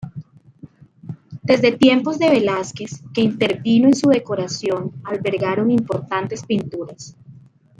[1.43, 7.15] Desde tiempos de Velázquez, que intervino en su decoración, albergaron importantes pinturas.